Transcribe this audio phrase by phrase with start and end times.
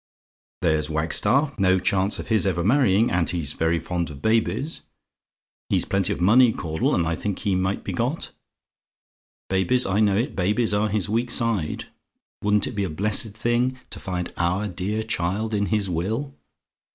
[0.63, 1.59] "There's Wagstaff.
[1.59, 4.81] No chance of his ever marrying, and he's very fond of babies.
[5.69, 8.31] He's plenty of money, Caudle; and I think he might be got.
[9.47, 11.85] Babies, I know it babies are his weak side.
[12.41, 16.33] Wouldn't it be a blessed thing to find our dear child in his will?